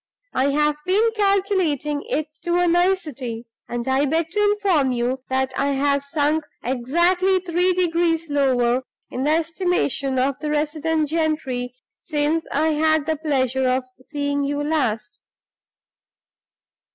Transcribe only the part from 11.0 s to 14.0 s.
gentry since I had the pleasure of